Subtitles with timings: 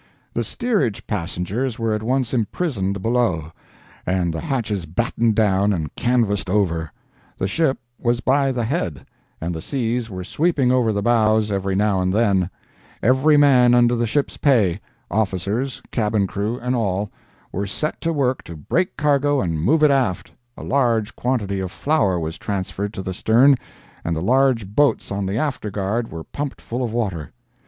[0.33, 3.51] The steerage passengers were at once imprisoned below,
[4.03, 6.91] and the hatches battened down and canvassed over;
[7.37, 9.05] the ship was by the head,
[9.39, 12.49] and the seas were sweeping over the bows every now and then;
[13.03, 18.97] every man under the ship's pay—officers, cabin crew and all—were set to work to break
[18.97, 23.55] cargo and move it aft; a large quantity of flour was transferred to the stern,
[24.03, 27.31] and the large boats on the after guard were pumped full of water.